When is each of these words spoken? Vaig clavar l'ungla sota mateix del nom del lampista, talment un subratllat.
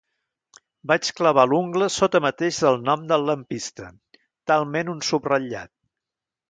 Vaig 0.91 1.09
clavar 1.19 1.43
l'ungla 1.51 1.89
sota 1.97 2.21
mateix 2.27 2.63
del 2.65 2.81
nom 2.89 3.05
del 3.13 3.29
lampista, 3.33 3.93
talment 4.53 4.95
un 4.97 5.07
subratllat. 5.11 5.75